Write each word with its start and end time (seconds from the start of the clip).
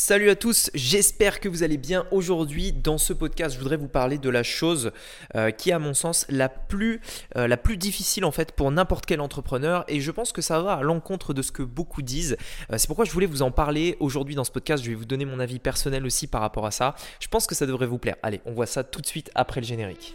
Salut 0.00 0.30
à 0.30 0.36
tous, 0.36 0.70
j'espère 0.74 1.40
que 1.40 1.48
vous 1.48 1.64
allez 1.64 1.76
bien. 1.76 2.06
Aujourd'hui, 2.12 2.70
dans 2.70 2.98
ce 2.98 3.12
podcast, 3.12 3.56
je 3.56 3.58
voudrais 3.58 3.76
vous 3.76 3.88
parler 3.88 4.16
de 4.16 4.30
la 4.30 4.44
chose 4.44 4.92
euh, 5.34 5.50
qui 5.50 5.70
est 5.70 5.72
à 5.72 5.80
mon 5.80 5.92
sens 5.92 6.24
la 6.28 6.48
plus, 6.48 7.00
euh, 7.36 7.48
la 7.48 7.56
plus 7.56 7.76
difficile 7.76 8.24
en 8.24 8.30
fait 8.30 8.52
pour 8.52 8.70
n'importe 8.70 9.06
quel 9.06 9.20
entrepreneur 9.20 9.84
et 9.88 10.00
je 10.00 10.12
pense 10.12 10.30
que 10.30 10.40
ça 10.40 10.62
va 10.62 10.74
à 10.74 10.82
l'encontre 10.82 11.34
de 11.34 11.42
ce 11.42 11.50
que 11.50 11.64
beaucoup 11.64 12.02
disent. 12.02 12.36
Euh, 12.72 12.78
c'est 12.78 12.86
pourquoi 12.86 13.06
je 13.06 13.10
voulais 13.10 13.26
vous 13.26 13.42
en 13.42 13.50
parler 13.50 13.96
aujourd'hui 13.98 14.36
dans 14.36 14.44
ce 14.44 14.52
podcast. 14.52 14.84
Je 14.84 14.90
vais 14.90 14.94
vous 14.94 15.04
donner 15.04 15.24
mon 15.24 15.40
avis 15.40 15.58
personnel 15.58 16.06
aussi 16.06 16.28
par 16.28 16.42
rapport 16.42 16.64
à 16.64 16.70
ça. 16.70 16.94
Je 17.18 17.26
pense 17.26 17.48
que 17.48 17.56
ça 17.56 17.66
devrait 17.66 17.86
vous 17.86 17.98
plaire. 17.98 18.14
Allez, 18.22 18.40
on 18.46 18.52
voit 18.52 18.66
ça 18.66 18.84
tout 18.84 19.00
de 19.00 19.06
suite 19.06 19.32
après 19.34 19.60
le 19.60 19.66
générique. 19.66 20.14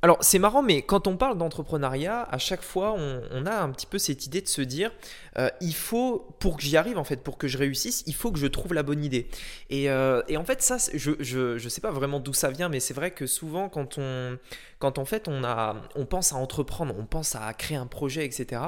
Alors 0.00 0.18
c'est 0.20 0.38
marrant, 0.38 0.62
mais 0.62 0.82
quand 0.82 1.08
on 1.08 1.16
parle 1.16 1.36
d'entrepreneuriat, 1.38 2.22
à 2.30 2.38
chaque 2.38 2.62
fois 2.62 2.94
on, 2.96 3.46
a 3.46 3.60
un 3.60 3.70
petit 3.70 3.86
peu 3.86 3.98
cette 3.98 4.26
idée 4.26 4.40
de 4.40 4.46
se 4.46 4.62
dire, 4.62 4.92
euh, 5.38 5.50
il 5.60 5.74
faut, 5.74 6.36
pour 6.38 6.56
que 6.56 6.62
j'y 6.62 6.76
arrive 6.76 6.98
en 6.98 7.04
fait, 7.04 7.16
pour 7.24 7.36
que 7.36 7.48
je 7.48 7.58
réussisse, 7.58 8.04
il 8.06 8.14
faut 8.14 8.30
que 8.30 8.38
je 8.38 8.46
trouve 8.46 8.74
la 8.74 8.84
bonne 8.84 9.04
idée. 9.04 9.26
Et, 9.70 9.90
euh, 9.90 10.22
en 10.36 10.44
fait 10.44 10.62
ça, 10.62 10.76
je, 10.94 11.12
je, 11.18 11.68
sais 11.68 11.80
pas 11.80 11.90
vraiment 11.90 12.20
d'où 12.20 12.32
ça 12.32 12.50
vient, 12.50 12.68
mais 12.68 12.78
c'est 12.78 12.94
vrai 12.94 13.10
que 13.10 13.26
souvent 13.26 13.68
quand 13.68 13.98
on, 13.98 14.38
quand 14.78 14.98
en 14.98 15.04
fait 15.04 15.26
on, 15.26 15.42
a, 15.42 15.74
on 15.96 16.06
pense 16.06 16.32
à 16.32 16.36
entreprendre, 16.36 16.94
on 16.96 17.04
pense 17.04 17.34
à 17.34 17.52
créer 17.52 17.76
un 17.76 17.88
projet, 17.88 18.24
etc., 18.24 18.62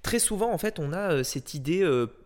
très 0.00 0.18
souvent 0.18 0.50
en 0.50 0.58
fait 0.58 0.78
on 0.78 0.94
a 0.94 1.12
euh, 1.12 1.22
cette 1.24 1.52
idée, 1.52 1.82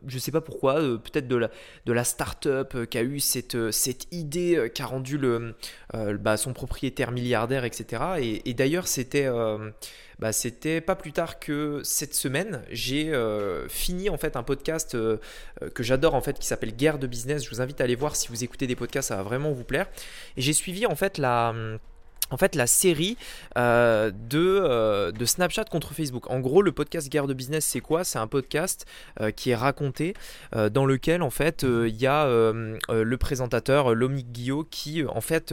je 0.07 0.19
sais 0.19 0.31
pas 0.31 0.41
pourquoi, 0.41 0.75
peut-être 0.75 1.27
de 1.27 1.37
la, 1.37 1.50
de 1.87 1.93
la 1.93 2.05
start-up 2.05 2.87
qui 2.89 2.98
a 2.98 3.03
eu 3.03 3.19
cette, 3.19 3.73
cette 3.73 4.06
idée 4.12 4.71
qui 4.73 4.83
a 4.83 4.87
rendu 4.87 5.19
le, 5.19 5.56
bah, 5.93 6.37
son 6.37 6.53
propriétaire 6.53 7.11
milliardaire, 7.11 7.65
etc. 7.65 8.03
Et, 8.21 8.44
et 8.45 8.55
d'ailleurs, 8.55 8.89
c'était 8.89 9.27
euh, 9.27 9.70
bah, 10.19 10.33
c'était 10.33 10.81
pas 10.81 10.95
plus 10.95 11.12
tard 11.12 11.39
que 11.39 11.81
cette 11.83 12.14
semaine, 12.14 12.62
j'ai 12.70 13.12
euh, 13.12 13.69
fini 13.69 14.09
en 14.09 14.17
fait 14.17 14.37
un 14.37 14.42
podcast 14.42 14.95
euh, 14.95 15.19
que 15.75 15.83
j'adore 15.83 16.14
en 16.14 16.20
fait 16.20 16.39
qui 16.39 16.47
s'appelle 16.47 16.75
Guerre 16.75 16.98
de 16.98 17.06
business. 17.06 17.45
Je 17.45 17.50
vous 17.50 17.61
invite 17.61 17.81
à 17.81 17.84
aller 17.84 17.97
voir 17.97 18.17
si 18.17 18.28
vous 18.28 18.45
écoutez 18.45 18.67
des 18.67 18.77
podcasts, 18.77 19.09
ça 19.09 19.17
va 19.17 19.22
vraiment 19.22 19.53
vous 19.53 19.65
plaire. 19.65 19.89
Et 20.37 20.42
j'ai 20.42 20.53
suivi 20.53 20.87
en 20.87 20.95
fait 20.95 21.19
la 21.19 21.55
en 22.30 22.36
fait 22.36 22.55
la 22.55 22.67
série 22.67 23.17
de, 23.56 25.11
de, 25.11 25.25
Snapchat 25.25 25.64
contre 25.64 25.94
Facebook. 25.94 26.31
En 26.31 26.41
gros, 26.41 26.62
le 26.62 26.72
podcast 26.72 27.08
Guerre 27.08 27.27
de 27.27 27.34
Business, 27.34 27.64
c'est 27.64 27.81
quoi? 27.81 28.05
C'est 28.05 28.19
un 28.19 28.27
podcast 28.27 28.86
qui 29.36 29.50
est 29.50 29.55
raconté 29.55 30.14
dans 30.53 30.86
lequel 30.86 31.22
en 31.22 31.31
fait 31.31 31.62
il 31.62 31.97
y 31.97 32.06
a 32.06 32.27
le 32.27 33.16
présentateur 33.16 33.94
Lomique 33.94 34.33
Guillot 34.33 34.66
qui 34.70 35.05
en 35.05 35.20
fait 35.20 35.53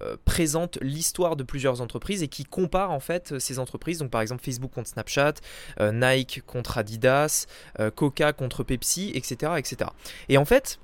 euh, 0.00 0.16
présente 0.24 0.78
l'histoire 0.80 1.34
de 1.34 1.42
plusieurs 1.42 1.80
entreprises 1.80 2.22
et 2.22 2.28
qui 2.28 2.44
compare 2.44 2.92
en 2.92 3.00
fait 3.00 3.36
ces 3.40 3.58
entreprises. 3.58 3.98
Donc 3.98 4.10
par 4.10 4.20
exemple 4.20 4.44
Facebook 4.44 4.70
contre 4.70 4.88
Snapchat, 4.90 5.34
euh, 5.80 5.90
Nike 5.92 6.42
contre 6.46 6.78
Adidas, 6.78 7.46
euh, 7.80 7.90
Coca 7.90 8.32
contre 8.32 8.62
Pepsi, 8.62 9.10
etc., 9.14 9.54
etc. 9.56 9.90
Et 10.28 10.38
en 10.38 10.44
fait, 10.44 10.78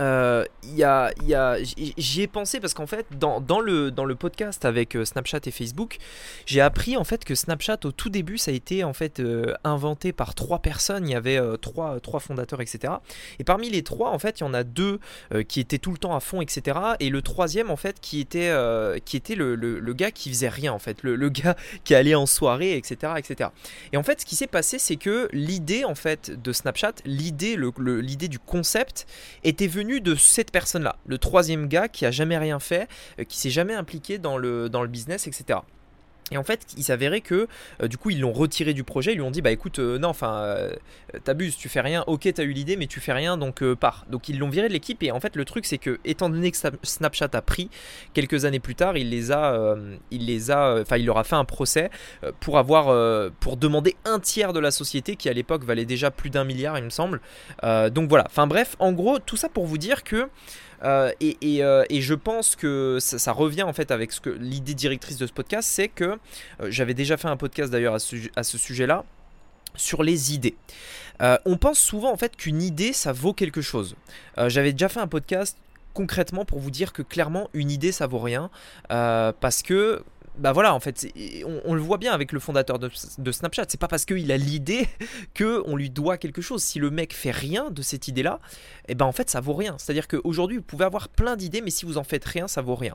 euh, 0.00 0.44
y 0.64 0.84
a, 0.84 1.12
y 1.22 1.34
j'y 1.98 2.22
ai 2.22 2.26
pensé 2.26 2.60
parce 2.60 2.74
qu'en 2.74 2.86
fait, 2.86 3.06
dans, 3.18 3.60
le, 3.60 3.90
dans 3.90 4.04
le 4.04 4.14
podcast 4.14 4.64
avec 4.64 4.96
euh, 4.96 5.04
Snapchat 5.04 5.40
et 5.46 5.50
Facebook, 5.50 5.98
j'ai 6.46 6.60
appris 6.60 6.96
en 6.96 7.04
fait 7.04 7.24
que 7.24 7.34
Snapchat 7.34 7.78
au 7.84 7.92
tout 7.92 8.08
début, 8.08 8.38
ça 8.38 8.50
a 8.50 8.54
été 8.54 8.84
en 8.84 8.92
fait 8.92 9.20
euh, 9.20 9.54
inventé 9.64 10.12
par 10.12 10.34
trois 10.34 10.60
personnes. 10.60 11.08
Il 11.08 11.12
y 11.12 11.14
avait 11.14 11.36
euh, 11.36 11.56
trois, 11.56 12.00
trois 12.00 12.20
fondateurs, 12.20 12.60
etc. 12.60 12.94
Et 13.38 13.44
parmi 13.44 13.70
les 13.70 13.82
trois, 13.82 14.10
en 14.10 14.18
fait, 14.18 14.40
il 14.40 14.44
y 14.44 14.46
en 14.46 14.54
a 14.54 14.64
deux 14.64 15.00
qui 15.48 15.60
étaient 15.60 15.78
tout 15.78 15.90
le 15.90 15.98
temps 15.98 16.14
à 16.14 16.20
fond, 16.20 16.40
etc. 16.40 16.78
Et 17.00 17.10
le 17.10 17.22
troisième, 17.22 17.70
en 17.70 17.76
fait, 17.76 18.00
qui 18.00 18.20
était, 18.20 18.52
qui 19.04 19.16
était 19.16 19.34
le, 19.34 19.92
gars 19.92 20.10
qui 20.10 20.30
faisait 20.30 20.48
rien, 20.48 20.72
en 20.72 20.78
fait, 20.78 21.02
le, 21.02 21.16
le, 21.16 21.28
gars 21.28 21.56
qui 21.84 21.94
allait 21.94 22.14
en 22.14 22.26
soirée, 22.26 22.76
etc., 22.76 23.14
etc. 23.16 23.50
Et 23.92 23.96
en 23.96 24.02
fait, 24.02 24.20
ce 24.20 24.26
qui 24.26 24.36
s'est 24.36 24.46
passé, 24.46 24.78
c'est 24.78 24.96
que 24.96 25.28
l'idée, 25.32 25.84
en 25.84 25.94
fait, 25.94 26.30
de 26.30 26.52
Snapchat, 26.52 26.94
l'idée, 27.04 27.56
l'idée 27.78 28.28
du 28.28 28.38
concept 28.38 29.06
était 29.44 29.66
venue 29.66 29.81
de 29.84 30.14
cette 30.14 30.50
personne-là, 30.50 30.96
le 31.06 31.18
troisième 31.18 31.68
gars 31.68 31.88
qui 31.88 32.06
a 32.06 32.10
jamais 32.10 32.38
rien 32.38 32.58
fait, 32.60 32.88
euh, 33.18 33.24
qui 33.24 33.38
s'est 33.38 33.50
jamais 33.50 33.74
impliqué 33.74 34.18
dans 34.18 34.38
le, 34.38 34.68
dans 34.68 34.82
le 34.82 34.88
business, 34.88 35.26
etc. 35.26 35.60
Et 36.32 36.38
en 36.38 36.42
fait, 36.42 36.66
il 36.76 36.82
s'avérait 36.82 37.20
que 37.20 37.46
euh, 37.82 37.88
du 37.88 37.98
coup, 37.98 38.10
ils 38.10 38.20
l'ont 38.20 38.32
retiré 38.32 38.72
du 38.72 38.84
projet. 38.84 39.12
Ils 39.12 39.16
lui 39.16 39.22
ont 39.22 39.30
dit 39.30 39.42
Bah 39.42 39.50
écoute, 39.50 39.78
euh, 39.78 39.98
non, 39.98 40.08
enfin, 40.08 40.56
t'abuses, 41.24 41.56
tu 41.56 41.68
fais 41.68 41.80
rien. 41.80 42.04
Ok, 42.06 42.28
t'as 42.34 42.42
eu 42.42 42.52
l'idée, 42.52 42.76
mais 42.76 42.86
tu 42.86 43.00
fais 43.00 43.12
rien, 43.12 43.36
donc 43.36 43.62
pars. 43.74 44.06
Donc 44.08 44.28
ils 44.28 44.38
l'ont 44.38 44.48
viré 44.48 44.68
de 44.68 44.72
l'équipe. 44.72 45.02
Et 45.02 45.10
en 45.12 45.20
fait, 45.20 45.36
le 45.36 45.44
truc, 45.44 45.66
c'est 45.66 45.78
que, 45.78 46.00
étant 46.04 46.30
donné 46.30 46.50
que 46.50 46.56
Snapchat 46.82 47.28
a 47.32 47.42
pris 47.42 47.70
quelques 48.14 48.44
années 48.44 48.60
plus 48.60 48.74
tard, 48.74 48.96
il 48.96 49.10
les 49.10 49.30
a, 49.30 49.76
il 50.10 50.26
les 50.26 50.50
a, 50.50 50.80
enfin, 50.80 50.96
il 50.96 51.06
leur 51.06 51.18
a 51.18 51.24
fait 51.24 51.36
un 51.36 51.44
procès 51.44 51.90
pour 52.40 52.58
avoir, 52.58 53.30
pour 53.40 53.56
demander 53.56 53.96
un 54.04 54.18
tiers 54.18 54.52
de 54.52 54.60
la 54.60 54.70
société 54.70 55.16
qui 55.16 55.28
à 55.28 55.32
l'époque 55.32 55.64
valait 55.64 55.84
déjà 55.84 56.10
plus 56.10 56.30
d'un 56.30 56.44
milliard, 56.44 56.78
il 56.78 56.84
me 56.84 56.90
semble. 56.90 57.20
donc 57.62 58.08
voilà. 58.08 58.24
Enfin 58.26 58.46
bref, 58.46 58.76
en 58.78 58.92
gros, 58.92 59.18
tout 59.18 59.36
ça 59.36 59.48
pour 59.48 59.66
vous 59.66 59.78
dire 59.78 60.02
que 60.04 60.28
euh, 60.84 61.12
euh, 61.44 61.84
et, 61.88 62.00
je 62.00 62.14
pense 62.14 62.56
que 62.56 62.98
ça, 63.00 63.32
revient 63.32 63.62
en 63.62 63.72
fait 63.72 63.90
avec 63.90 64.12
ce 64.12 64.20
que 64.20 64.30
l'idée 64.30 64.74
directrice 64.74 65.16
de 65.16 65.26
ce 65.26 65.32
podcast, 65.32 65.68
c'est 65.70 65.88
que 65.88 66.04
euh, 66.60 66.70
j'avais 66.70 66.94
déjà 66.94 67.16
fait 67.16 67.28
un 67.28 67.36
podcast 67.36 67.70
d'ailleurs 67.70 67.94
à 67.94 67.98
ce, 67.98 68.58
sujet-là 68.58 69.04
sur 69.74 70.02
les 70.02 70.34
idées. 70.34 70.56
on 71.20 71.56
pense 71.56 71.78
souvent 71.78 72.12
en 72.12 72.16
fait 72.16 72.36
qu'une 72.36 72.60
idée 72.60 72.92
ça 72.92 73.12
vaut 73.12 73.32
quelque 73.32 73.62
chose. 73.62 73.96
J'avais 74.36 74.72
déjà 74.72 74.88
fait 74.88 75.00
un 75.00 75.06
podcast 75.06 75.56
concrètement 75.94 76.44
pour 76.44 76.58
vous 76.58 76.70
dire 76.70 76.92
que 76.92 77.02
clairement 77.02 77.48
une 77.54 77.70
idée 77.70 77.92
ça 77.92 78.06
vaut 78.06 78.18
rien 78.18 78.50
parce 78.88 79.62
que 79.62 80.04
bah 80.38 80.52
voilà, 80.52 80.74
en 80.74 80.80
fait, 80.80 81.06
on, 81.64 81.74
le 81.74 81.80
voit 81.80 81.98
bien 81.98 82.12
avec 82.12 82.32
le 82.32 82.40
fondateur 82.40 82.78
de, 82.78 82.88
Snapchat. 83.32 83.64
C'est 83.68 83.78
pas 83.78 83.88
parce 83.88 84.06
qu'il 84.06 84.32
a 84.32 84.36
l'idée 84.36 84.88
que 85.34 85.62
on 85.66 85.76
lui 85.76 85.90
doit 85.90 86.16
quelque 86.16 86.40
chose. 86.40 86.62
Si 86.62 86.78
le 86.78 86.90
mec 86.90 87.14
fait 87.14 87.30
rien 87.30 87.70
de 87.70 87.82
cette 87.82 88.08
idée-là, 88.08 88.40
et 88.88 88.92
eh 88.92 88.94
ben 88.94 89.04
en 89.04 89.12
fait, 89.12 89.28
ça 89.28 89.40
vaut 89.40 89.52
rien. 89.52 89.76
C'est-à-dire 89.78 90.08
qu'aujourd'hui, 90.08 90.56
vous 90.56 90.62
pouvez 90.62 90.86
avoir 90.86 91.08
plein 91.10 91.36
d'idées, 91.36 91.60
mais 91.60 91.70
si 91.70 91.84
vous 91.84 91.98
en 91.98 92.04
faites 92.04 92.24
rien, 92.24 92.48
ça 92.48 92.62
vaut 92.62 92.74
rien. 92.74 92.94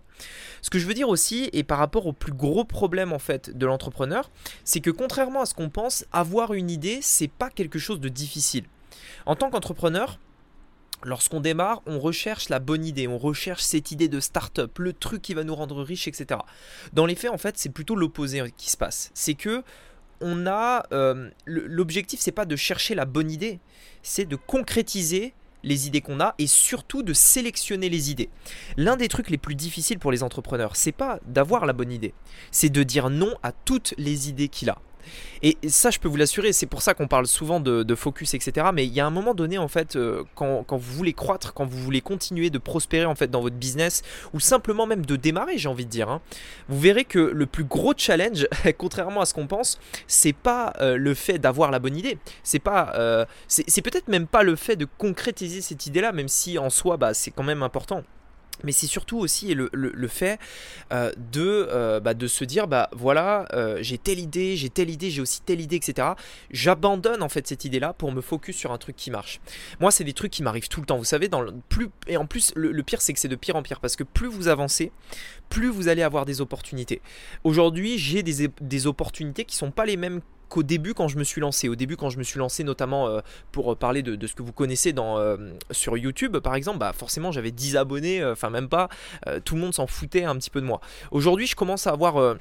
Ce 0.62 0.70
que 0.70 0.80
je 0.80 0.88
veux 0.88 0.96
dire 0.96 1.10
aussi, 1.10 1.50
et 1.54 1.64
par 1.64 1.78
rapport 1.78 2.08
au 2.08 2.14
plus 2.14 2.34
gros 2.34 2.64
problème 2.64 3.14
en 3.14 3.20
fait 3.20 3.56
de 3.56 3.66
l'entrepreneur, 3.66 4.32
c'est 4.64 4.80
que 4.80 4.90
contrairement 4.90 5.42
à 5.42 5.46
ce 5.46 5.54
qu'on 5.54 5.70
pense, 5.70 6.06
avoir 6.12 6.54
une 6.54 6.72
idée, 6.72 7.00
c'est 7.02 7.30
pas 7.30 7.50
quelque 7.50 7.80
chose 7.80 8.00
de 8.00 8.10
difficile. 8.10 8.66
En 9.26 9.36
tant 9.36 9.50
qu'entrepreneur, 9.50 10.20
Lorsqu'on 11.04 11.40
démarre, 11.40 11.82
on 11.86 12.00
recherche 12.00 12.50
la 12.50 12.60
bonne 12.60 12.84
idée, 12.84 13.08
on 13.08 13.18
recherche 13.18 13.62
cette 13.62 13.92
idée 13.92 14.08
de 14.08 14.20
start-up, 14.20 14.80
le 14.80 14.94
truc 14.94 15.22
qui 15.22 15.34
va 15.34 15.44
nous 15.44 15.54
rendre 15.54 15.84
riches, 15.84 16.08
etc. 16.08 16.42
Dans 16.94 17.06
les 17.06 17.16
faits, 17.16 17.32
en 17.32 17.38
fait, 17.38 17.58
c'est 17.58 17.70
plutôt 17.70 17.96
l'opposé 17.96 18.44
qui 18.58 18.72
se 18.72 18.78
passe. 18.78 19.12
C'est 19.14 19.36
que 19.36 19.64
on 20.20 20.48
a 20.48 20.84
euh, 20.92 21.30
l'objectif, 21.46 22.20
c'est 22.20 22.32
pas 22.32 22.46
de 22.46 22.56
chercher 22.56 22.96
la 22.96 23.06
bonne 23.06 23.30
idée, 23.30 23.60
c'est 24.02 24.26
de 24.26 24.36
concrétiser 24.36 25.34
les 25.64 25.88
idées 25.88 26.02
qu'on 26.02 26.20
a 26.20 26.34
et 26.40 26.48
surtout 26.48 27.04
de 27.04 27.14
sélectionner 27.14 27.90
les 27.90 28.10
idées. 28.10 28.30
L'un 28.78 28.96
des 28.96 29.08
trucs 29.08 29.30
les 29.30 29.38
plus 29.38 29.56
difficiles 29.56 30.00
pour 30.00 30.12
les 30.12 30.24
entrepreneurs, 30.24 30.76
c'est 30.76 30.92
pas 30.92 31.20
d'avoir 31.28 31.66
la 31.66 31.74
bonne 31.74 31.92
idée, 31.92 32.14
c'est 32.52 32.70
de 32.70 32.84
dire 32.84 33.10
non 33.10 33.36
à 33.44 33.52
toutes 33.52 33.94
les 33.98 34.30
idées 34.30 34.48
qu'il 34.48 34.70
a. 34.70 34.80
Et 35.44 35.58
ça, 35.68 35.92
je 35.92 36.00
peux 36.00 36.08
vous 36.08 36.16
l'assurer, 36.18 36.54
c'est 36.54 36.66
pour 36.66 36.82
ça 36.82 36.94
qu'on 36.94 37.08
parle 37.08 37.28
souvent 37.28 37.60
de, 37.60 37.96
focus, 37.96 38.34
etc. 38.34 38.68
Mais 38.74 38.86
il 38.86 38.94
y 38.94 39.00
a 39.00 39.06
un 39.06 39.12
moment 39.12 39.34
donné, 39.34 39.58
en 39.58 39.68
fait, 39.68 39.96
euh, 39.96 40.24
quand, 40.36 40.66
vous 40.70 40.94
voulez 40.94 41.14
croître, 41.14 41.54
quand 41.54 41.66
vous 41.66 41.80
voulez 41.80 42.02
continuer 42.02 42.50
de 42.50 42.58
prospérer 42.58 43.06
en 43.06 43.16
fait 43.16 43.30
dans 43.30 43.42
votre 43.42 43.56
business, 43.56 44.04
ou 44.34 44.40
simplement 44.40 44.86
même 44.86 45.06
de 45.06 45.16
démarrer, 45.16 45.58
j'ai 45.58 45.70
envie 45.70 45.86
de 45.86 45.90
dire, 45.90 46.10
hein, 46.10 46.22
vous 46.70 46.80
verrez 46.80 47.06
que 47.06 47.20
le 47.20 47.46
plus 47.46 47.64
gros 47.64 47.94
challenge, 47.96 48.48
contrairement 48.78 49.22
à 49.22 49.26
ce 49.26 49.34
qu'on 49.34 49.48
pense, 49.48 49.80
c'est 50.08 50.34
pas 50.34 50.74
euh, 50.80 50.98
le 50.98 51.14
fait 51.14 51.40
d'avoir 51.40 51.72
la 51.72 51.80
bonne 51.80 51.96
idée. 51.96 52.18
C'est 52.44 52.60
pas, 52.60 52.94
euh, 52.96 53.26
c'est 53.48 53.82
peut-être 53.82 54.08
même 54.08 54.28
pas 54.28 54.44
le 54.44 54.56
fait 54.56 54.76
de 54.76 54.86
concrétiser 54.98 55.62
cette 55.62 55.86
idée-là, 55.88 56.12
même 56.12 56.28
si 56.28 56.58
en 56.58 56.70
soi, 56.70 56.98
bah, 56.98 57.14
c'est 57.14 57.32
quand 57.32 57.44
même 57.44 57.64
important 57.64 58.04
mais 58.64 58.72
c'est 58.72 58.88
surtout 58.88 59.18
aussi 59.18 59.54
le, 59.54 59.70
le, 59.74 60.08
fait 60.08 60.40
euh, 60.92 61.12
de, 61.32 61.68
euh, 61.70 62.00
bah, 62.00 62.14
de 62.14 62.28
se 62.28 62.44
dire 62.44 62.68
bah 62.68 62.90
voilà 62.92 63.48
euh, 63.54 63.78
j'ai 63.82 63.98
telle 63.98 64.20
idée 64.20 64.56
j'ai 64.56 64.70
telle 64.70 64.90
idée 64.90 65.10
j'ai 65.10 65.22
aussi 65.22 65.42
telle 65.42 65.62
idée 65.62 65.76
etc 65.76 66.10
j'abandonne 66.52 67.22
en 67.22 67.30
fait 67.30 67.48
cette 67.48 67.66
idée 67.66 67.80
là 67.80 67.94
pour 67.94 68.12
me 68.12 68.22
focus 68.22 68.56
sur 68.56 68.72
un 68.72 68.78
truc 68.78 68.96
qui 68.96 69.12
marche. 69.12 69.40
Moi 69.80 69.92
c'est 69.92 70.04
des 70.04 70.14
trucs 70.14 70.32
qui 70.32 70.44
m'arrivent 70.44 70.70
tout 70.70 70.80
le 70.80 70.86
temps. 70.86 70.98
Vous 70.98 71.04
savez 71.04 71.28
dans 71.28 71.46
plus 71.70 71.90
et 72.08 72.18
en 72.18 72.26
plus 72.26 72.54
le, 72.56 72.84
pire 72.84 73.02
c'est 73.02 73.14
que 73.14 73.20
c'est 73.20 73.28
de 73.28 73.36
pire 73.36 73.56
en 73.56 73.64
pire 73.64 73.80
parce 73.80 73.96
que 73.96 74.04
plus 74.04 74.28
vous 74.28 74.48
avancez 74.48 74.92
plus 75.50 75.70
vous 75.70 75.88
allez 75.88 76.04
avoir 76.04 76.26
des 76.26 76.42
opportunités. 76.42 77.02
Aujourd'hui 77.44 77.98
j'ai 77.98 78.24
des, 78.24 78.50
des 78.62 78.88
opportunités 78.88 79.46
qui 79.46 79.56
sont 79.56 79.72
pas 79.72 79.86
les 79.86 79.98
mêmes 79.98 80.22
qu'au 80.50 80.64
début 80.64 80.94
quand 80.94 81.08
je 81.08 81.18
me 81.18 81.24
suis 81.24 81.42
lancé. 81.42 81.70
Au 81.70 81.76
début 81.76 81.98
quand 81.98 82.10
je 82.10 82.18
me 82.18 82.24
suis 82.24 82.40
lancé 82.40 82.64
notamment 82.64 83.08
euh, 83.08 83.20
pour 83.52 83.76
parler 83.78 84.02
de, 84.02 84.28
ce 84.28 84.36
que 84.36 84.42
vous 84.42 84.54
connaissez 84.54 84.94
euh, 84.98 85.54
sur 85.72 85.98
YouTube 85.98 86.38
par 86.38 86.56
exemple, 86.56 86.80
bah 86.80 86.94
forcément 86.94 87.32
j'avais 87.32 87.52
10 87.52 87.78
abonnés, 87.78 88.22
euh, 88.22 88.34
enfin 88.34 88.50
même 88.50 88.70
pas, 88.70 88.90
tout 89.44 89.56
le 89.56 89.62
monde 89.62 89.74
s'en 89.74 89.88
foutait 89.88 90.24
un 90.24 90.36
petit 90.36 90.50
peu 90.50 90.62
de 90.62 90.66
moi. 90.66 90.82
Aujourd'hui 91.12 91.48
je 91.48 91.56
commence 91.56 91.88
à 91.88 91.92
avoir 91.92 92.38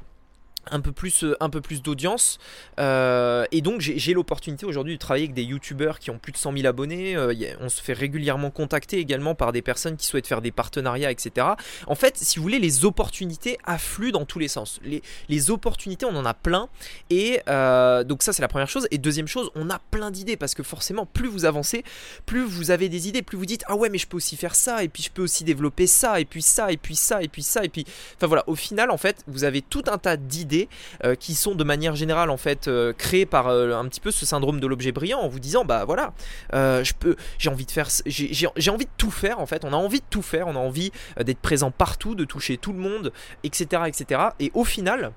un 0.70 0.80
peu 0.80 0.92
plus, 0.92 1.24
euh, 1.24 1.36
un 1.40 1.50
peu 1.50 1.60
plus 1.60 1.82
d'audience. 1.82 2.38
Euh, 2.78 3.44
et 3.52 3.60
donc 3.60 3.80
j'ai 3.80 4.14
l'opportunité 4.14 4.66
aujourd'hui 4.66 4.94
de 4.94 4.98
travailler 4.98 5.24
avec 5.24 5.34
des 5.34 5.44
youtubeurs 5.44 5.98
qui 5.98 6.10
ont 6.10 6.18
plus 6.18 6.32
de 6.32 6.36
100 6.36 6.52
000 6.52 6.66
abonnés. 6.66 7.16
Euh, 7.16 7.34
on 7.60 7.68
se 7.68 7.82
fait 7.82 7.92
régulièrement 7.92 8.50
contacter 8.50 8.98
également 8.98 9.34
par 9.34 9.52
des 9.52 9.62
personnes 9.62 9.96
qui 9.96 10.06
souhaitent 10.06 10.26
faire 10.26 10.42
des 10.42 10.52
partenariats, 10.52 11.10
etc. 11.10 11.46
En 11.86 11.94
fait, 11.94 12.16
si 12.16 12.38
vous 12.38 12.42
voulez, 12.42 12.58
les 12.58 12.84
opportunités 12.84 13.58
affluent 13.64 14.12
dans 14.12 14.24
tous 14.24 14.38
les 14.38 14.48
sens. 14.48 14.80
Les, 14.84 15.02
les 15.28 15.50
opportunités, 15.50 16.06
on 16.06 16.16
en 16.16 16.24
a 16.24 16.34
plein. 16.34 16.68
Et 17.10 17.40
donc 17.46 18.22
ça, 18.22 18.32
c'est 18.32 18.42
la 18.42 18.48
première 18.48 18.68
chose. 18.68 18.86
Et 18.90 18.98
deuxième 18.98 19.28
chose, 19.28 19.50
on 19.54 19.70
a 19.70 19.78
plein 19.78 20.10
d'idées 20.10 20.36
parce 20.36 20.54
que 20.54 20.62
forcément, 20.62 21.06
plus 21.06 21.28
vous 21.28 21.44
avancez, 21.44 21.84
plus 22.24 22.44
vous 22.44 22.70
avez 22.70 22.88
des 22.88 23.08
idées, 23.08 23.22
plus 23.22 23.36
vous 23.36 23.46
dites, 23.46 23.64
ah 23.66 23.76
ouais, 23.76 23.88
mais 23.88 23.98
je 23.98 24.06
peux 24.06 24.16
aussi 24.16 24.36
faire 24.36 24.54
ça, 24.54 24.82
et 24.82 24.88
puis 24.88 25.02
je 25.02 25.10
peux 25.10 25.22
aussi 25.22 25.44
développer 25.44 25.86
ça, 25.86 26.20
et 26.20 26.24
puis 26.24 26.42
ça, 26.42 26.72
et 26.72 26.76
puis 26.76 26.96
ça, 26.96 27.22
et 27.22 27.28
puis 27.28 27.42
ça, 27.42 27.64
et 27.64 27.68
puis... 27.68 27.84
Enfin 28.16 28.26
voilà, 28.26 28.44
au 28.46 28.54
final, 28.54 28.90
en 28.90 28.96
fait, 28.96 29.22
vous 29.26 29.44
avez 29.44 29.62
tout 29.62 29.84
un 29.88 29.98
tas 29.98 30.16
d'idées 30.16 30.55
euh, 31.04 31.14
qui 31.14 31.34
sont 31.34 31.54
de 31.54 31.64
manière 31.64 31.96
générale 31.96 32.30
en 32.30 32.36
fait 32.36 32.68
euh, 32.68 32.92
créées 32.92 33.26
par 33.26 33.48
euh, 33.48 33.76
un 33.76 33.84
petit 33.86 34.00
peu 34.00 34.10
ce 34.10 34.26
syndrome 34.26 34.60
de 34.60 34.66
l'objet 34.66 34.92
brillant 34.92 35.20
en 35.20 35.28
vous 35.28 35.40
disant 35.40 35.64
bah 35.64 35.84
voilà 35.84 36.12
je 36.52 36.92
peux 36.92 37.16
j'ai 37.38 37.50
envie 37.50 37.66
de 37.66 37.70
faire 37.70 37.88
j'ai 38.06 38.70
envie 38.70 38.84
de 38.84 38.90
tout 38.96 39.10
faire 39.10 39.40
en 39.40 39.46
fait. 39.46 39.64
On 39.64 39.72
a 39.72 39.76
envie 39.76 40.00
de 40.00 40.06
tout 40.08 40.22
faire. 40.22 40.46
On 40.48 40.56
a 40.56 40.58
envie 40.58 40.92
d'être 41.18 41.38
présent 41.38 41.70
partout 41.70 42.14
de 42.14 42.24
toucher 42.24 42.56
tout 42.56 42.72
le 42.72 42.78
monde 42.78 43.12
etc 43.42 43.82
etc 43.86 44.20
et 44.40 44.50
au 44.54 44.64
final 44.64 45.12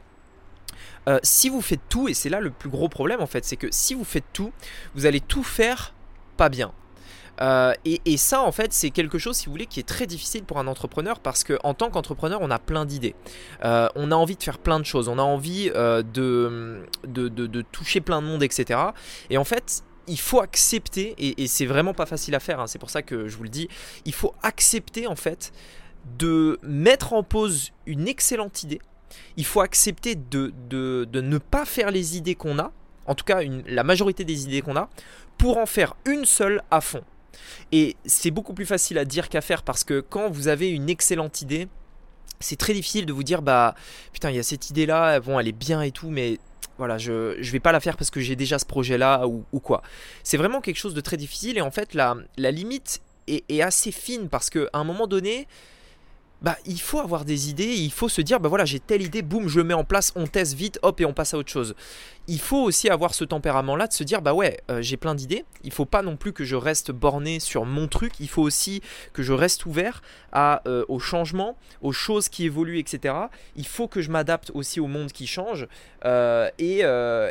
si 1.23 1.49
vous 1.49 1.61
faites 1.61 1.81
tout, 1.89 2.07
et 2.07 2.13
c'est 2.13 2.29
là 2.29 2.39
le 2.39 2.51
plus 2.51 2.69
gros 2.69 2.87
problème 2.87 3.19
en 3.19 3.25
fait, 3.25 3.43
c'est 3.43 3.55
que 3.55 3.65
si 3.71 3.95
vous 3.95 4.03
faites 4.03 4.31
tout, 4.31 4.51
vous 4.93 5.07
allez 5.07 5.19
tout 5.19 5.41
faire 5.41 5.95
pas 6.37 6.49
bien. 6.49 6.71
Euh, 7.41 7.73
et, 7.85 8.17
ça, 8.17 8.41
en 8.41 8.51
fait, 8.51 8.73
c'est 8.73 8.89
quelque 8.89 9.17
chose, 9.17 9.37
si 9.37 9.45
vous 9.45 9.51
voulez, 9.51 9.65
qui 9.65 9.79
est 9.79 9.87
très 9.87 10.07
difficile 10.07 10.43
pour 10.43 10.59
un 10.59 10.67
entrepreneur 10.67 11.19
parce 11.19 11.43
qu'en 11.43 11.73
tant 11.73 11.89
qu'entrepreneur, 11.89 12.39
on 12.41 12.51
a 12.51 12.59
plein 12.59 12.85
d'idées. 12.85 13.15
Euh, 13.63 13.87
on 13.95 14.11
a 14.11 14.15
envie 14.15 14.35
de 14.35 14.43
faire 14.43 14.57
plein 14.57 14.79
de 14.79 14.85
choses. 14.85 15.07
On 15.07 15.19
a 15.19 15.23
envie 15.23 15.71
euh, 15.75 16.03
de, 16.03 16.83
de, 17.05 17.61
toucher 17.61 18.01
plein 18.01 18.21
de 18.21 18.27
monde, 18.27 18.43
etc. 18.43 18.79
Et 19.29 19.37
en 19.37 19.43
fait, 19.43 19.83
il 20.07 20.19
faut 20.19 20.41
accepter, 20.41 21.15
et, 21.17 21.47
c'est 21.47 21.65
vraiment 21.65 21.93
pas 21.93 22.05
facile 22.05 22.35
à 22.35 22.39
faire, 22.39 22.59
hein, 22.59 22.67
c'est 22.67 22.79
pour 22.79 22.89
ça 22.89 23.01
que 23.01 23.27
je 23.27 23.37
vous 23.37 23.43
le 23.43 23.49
dis, 23.49 23.69
il 24.05 24.13
faut 24.13 24.33
accepter, 24.41 25.07
en 25.07 25.15
fait, 25.15 25.51
de 26.17 26.59
mettre 26.63 27.13
en 27.13 27.23
pause 27.23 27.71
une 27.85 28.07
excellente 28.07 28.63
idée. 28.63 28.81
Il 29.37 29.45
faut 29.45 29.61
accepter 29.61 30.15
de, 30.15 30.53
de 30.67 31.21
ne 31.21 31.37
pas 31.37 31.65
faire 31.65 31.91
les 31.91 32.17
idées 32.17 32.35
qu'on 32.35 32.59
a, 32.59 32.71
en 33.05 33.15
tout 33.15 33.25
cas 33.25 33.41
la 33.67 33.83
majorité 33.83 34.23
des 34.23 34.43
idées 34.43 34.61
qu'on 34.61 34.75
a, 34.75 34.89
pour 35.37 35.57
en 35.57 35.65
faire 35.65 35.95
une 36.05 36.25
seule 36.25 36.61
à 36.69 36.81
fond. 36.81 37.03
Et 37.71 37.95
c'est 38.05 38.31
beaucoup 38.31 38.53
plus 38.53 38.65
facile 38.65 38.97
à 38.97 39.05
dire 39.05 39.29
qu'à 39.29 39.41
faire 39.41 39.63
parce 39.63 39.83
que 39.83 39.99
quand 39.99 40.29
vous 40.29 40.47
avez 40.47 40.69
une 40.69 40.89
excellente 40.89 41.41
idée, 41.41 41.67
c'est 42.39 42.55
très 42.55 42.73
difficile 42.73 43.05
de 43.05 43.13
vous 43.13 43.23
dire 43.23 43.41
bah 43.41 43.75
putain 44.13 44.29
il 44.29 44.35
y 44.35 44.39
a 44.39 44.43
cette 44.43 44.69
idée 44.69 44.85
là, 44.85 45.19
bon 45.19 45.39
elle 45.39 45.47
est 45.47 45.51
bien 45.51 45.81
et 45.81 45.91
tout, 45.91 46.09
mais 46.09 46.39
voilà 46.77 46.97
je 46.97 47.37
je 47.41 47.51
vais 47.51 47.59
pas 47.59 47.71
la 47.71 47.79
faire 47.79 47.97
parce 47.97 48.09
que 48.09 48.19
j'ai 48.19 48.35
déjà 48.35 48.59
ce 48.59 48.65
projet 48.65 48.97
là 48.97 49.27
ou, 49.27 49.59
quoi. 49.59 49.81
C'est 50.23 50.37
vraiment 50.37 50.61
quelque 50.61 50.77
chose 50.77 50.93
de 50.93 51.01
très 51.01 51.17
difficile 51.17 51.57
et 51.57 51.61
en 51.61 51.71
fait 51.71 51.93
la, 51.93 52.15
limite 52.37 53.01
est 53.27 53.61
assez 53.61 53.91
fine 53.91 54.29
parce 54.29 54.49
qu'à 54.49 54.69
un 54.73 54.83
moment 54.83 55.05
donné 55.05 55.47
bah, 56.41 56.57
il 56.65 56.79
faut 56.79 56.99
avoir 56.99 57.25
des 57.25 57.49
idées, 57.49 57.73
il 57.75 57.91
faut 57.91 58.07
se 58.07 58.21
dire, 58.21 58.39
bah 58.39 58.47
voilà, 58.47 58.65
j'ai 58.65 58.79
telle 58.79 59.01
idée, 59.01 59.21
boum, 59.21 59.47
je 59.47 59.59
mets 59.59 59.73
en 59.73 59.83
place, 59.83 60.13
on 60.15 60.25
teste 60.25 60.53
vite, 60.53 60.79
hop, 60.83 61.01
et 61.01 61.05
on 61.05 61.13
passe 61.13 61.33
à 61.33 61.37
autre 61.37 61.51
chose. 61.51 61.75
Il 62.27 62.39
faut 62.39 62.61
aussi 62.61 62.89
avoir 62.89 63.13
ce 63.13 63.25
tempérament-là 63.25 63.87
de 63.87 63.93
se 63.93 64.03
dire, 64.03 64.21
bah 64.21 64.33
ouais, 64.33 64.59
euh, 64.69 64.81
j'ai 64.81 64.97
plein 64.97 65.15
d'idées, 65.15 65.43
il 65.63 65.71
faut 65.71 65.85
pas 65.85 66.01
non 66.01 66.15
plus 66.15 66.31
que 66.31 66.45
je 66.45 66.55
reste 66.55 66.91
borné 66.91 67.39
sur 67.39 67.65
mon 67.65 67.87
truc, 67.87 68.13
il 68.19 68.29
faut 68.29 68.41
aussi 68.41 68.81
que 69.13 69.23
je 69.23 69.33
reste 69.33 69.65
ouvert 69.65 70.01
à, 70.31 70.61
euh, 70.67 70.85
aux 70.87 70.99
changements, 70.99 71.57
aux 71.81 71.91
choses 71.91 72.29
qui 72.29 72.45
évoluent, 72.45 72.79
etc. 72.79 73.15
Il 73.55 73.65
faut 73.65 73.87
que 73.87 74.01
je 74.01 74.11
m'adapte 74.11 74.51
aussi 74.53 74.79
au 74.79 74.87
monde 74.87 75.11
qui 75.11 75.27
change 75.27 75.67
euh, 76.05 76.49
et, 76.59 76.83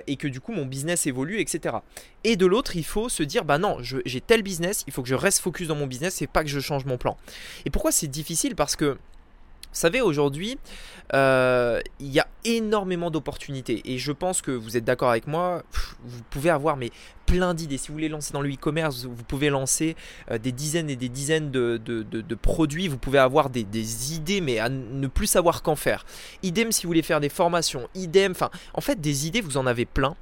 et, 0.06 0.16
que 0.16 0.28
du 0.28 0.40
coup 0.40 0.52
mon 0.52 0.66
business 0.66 1.06
évolue, 1.06 1.40
etc. 1.40 1.76
Et 2.25 2.37
de 2.37 2.44
l'autre, 2.44 2.76
il 2.76 2.84
faut 2.84 3.08
se 3.08 3.22
dire, 3.22 3.44
bah 3.44 3.58
non, 3.58 3.78
j'ai 3.81 4.20
tel 4.20 4.43
business, 4.43 4.84
il 4.87 4.93
faut 4.93 5.02
que 5.02 5.08
je 5.08 5.14
reste 5.14 5.38
focus 5.38 5.69
dans 5.69 5.76
mon 5.76 5.87
business 5.87 6.20
et 6.20 6.26
pas 6.26 6.43
que 6.43 6.50
je 6.50 6.60
change 6.60 6.84
mon 6.84 6.99
plan. 6.99 7.16
Et 7.64 7.70
pourquoi 7.70 7.93
c'est 7.93 8.08
difficile? 8.08 8.56
Parce 8.56 8.75
que 8.76 8.97
vous 9.70 9.81
savez, 9.81 10.00
aujourd'hui, 10.00 10.59
euh, 11.15 11.81
il 12.00 12.09
y 12.09 12.20
a 12.20 12.26
énormément 12.44 13.11
d'opportunités. 13.11 13.82
Et 13.85 13.99
je 13.99 14.12
pense 14.12 14.43
que 14.43 14.50
vous 14.50 14.76
êtes 14.76 14.85
d'accord 14.85 15.11
avec 15.11 15.26
moi, 15.26 15.62
vous 16.05 16.23
pouvez 16.31 16.50
avoir 16.50 16.76
mais, 16.76 16.91
plein 17.26 17.53
d'idées. 17.53 17.76
Si 17.76 17.88
vous 17.88 17.94
voulez 17.94 18.09
lancer 18.09 18.32
dans 18.32 18.41
le 18.41 18.50
e-commerce, 18.50 19.05
vous 19.05 19.25
pouvez 19.25 19.50
lancer 19.50 19.94
euh, 20.31 20.38
des 20.38 20.53
dizaines 20.53 20.88
et 20.88 20.97
des 20.97 21.11
dizaines 21.11 21.50
de, 21.50 22.35
produits. 22.41 22.88
Vous 22.88 22.99
pouvez 22.99 23.19
avoir 23.19 23.50
des, 23.50 23.65
des, 23.65 24.15
idées, 24.15 24.41
mais 24.41 24.59
à 24.59 24.69
ne 24.69 25.06
plus 25.06 25.26
savoir 25.26 25.62
qu'en 25.62 25.76
faire. 25.76 26.06
Idem 26.43 26.73
si 26.73 26.85
vous 26.85 26.88
voulez 26.88 27.03
faire 27.03 27.20
des 27.20 27.29
formations. 27.29 27.88
Idem, 27.94 28.32
enfin, 28.32 28.50
en 28.75 28.81
fait, 28.81 29.00
des 29.00 29.26
idées, 29.26 29.43
vous 29.43 29.59
en 29.59 29.67
avez 29.67 29.85
plein. 29.85 30.17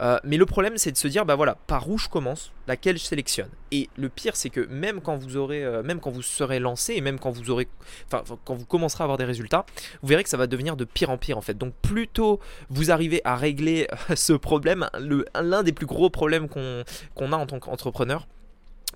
Euh, 0.00 0.18
mais 0.24 0.36
le 0.36 0.46
problème, 0.46 0.76
c'est 0.76 0.92
de 0.92 0.96
se 0.96 1.08
dire, 1.08 1.24
bah 1.24 1.34
voilà, 1.36 1.56
par 1.66 1.88
où 1.88 1.98
je 1.98 2.08
commence, 2.08 2.52
laquelle 2.66 2.98
je 2.98 3.04
sélectionne. 3.04 3.48
Et 3.70 3.88
le 3.96 4.08
pire, 4.08 4.36
c'est 4.36 4.50
que 4.50 4.60
même 4.66 5.00
quand 5.00 5.16
vous 5.16 5.36
aurez, 5.36 5.64
euh, 5.64 5.82
même 5.82 6.00
quand 6.00 6.10
vous 6.10 6.22
serez 6.22 6.60
lancé, 6.60 6.94
et 6.94 7.00
même 7.00 7.18
quand 7.18 7.30
vous 7.30 7.50
aurez, 7.50 7.68
quand 8.10 8.54
vous 8.54 8.66
commencerez 8.66 9.02
à 9.02 9.04
avoir 9.04 9.18
des 9.18 9.24
résultats, 9.24 9.64
vous 10.02 10.08
verrez 10.08 10.22
que 10.22 10.28
ça 10.28 10.36
va 10.36 10.46
devenir 10.46 10.76
de 10.76 10.84
pire 10.84 11.10
en 11.10 11.18
pire 11.18 11.38
en 11.38 11.42
fait. 11.42 11.56
Donc 11.56 11.72
plutôt 11.82 12.40
vous 12.68 12.90
arrivez 12.90 13.20
à 13.24 13.36
régler 13.36 13.88
ce 14.14 14.32
problème, 14.34 14.88
l'un 15.34 15.62
des 15.62 15.72
plus 15.72 15.86
gros 15.86 16.10
problèmes 16.10 16.48
qu'on 16.48 17.32
a 17.32 17.36
en 17.36 17.46
tant 17.46 17.58
qu'entrepreneur, 17.58 18.26